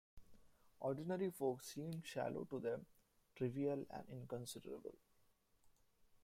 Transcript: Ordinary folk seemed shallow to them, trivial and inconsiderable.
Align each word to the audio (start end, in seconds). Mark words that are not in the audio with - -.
Ordinary 0.79 1.29
folk 1.29 1.61
seemed 1.61 2.07
shallow 2.07 2.43
to 2.45 2.59
them, 2.59 2.87
trivial 3.35 3.85
and 3.91 4.03
inconsiderable. 4.09 4.95